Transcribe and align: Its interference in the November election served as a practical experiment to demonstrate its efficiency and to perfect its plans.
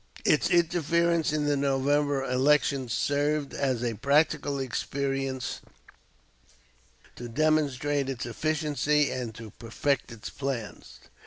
Its 0.25 0.49
interference 0.49 1.31
in 1.31 1.45
the 1.45 1.55
November 1.55 2.23
election 2.23 2.89
served 2.89 3.53
as 3.53 3.83
a 3.83 3.93
practical 3.93 4.57
experiment 4.57 5.61
to 7.15 7.29
demonstrate 7.29 8.09
its 8.09 8.25
efficiency 8.25 9.11
and 9.11 9.35
to 9.35 9.51
perfect 9.59 10.11
its 10.11 10.31
plans. 10.31 11.01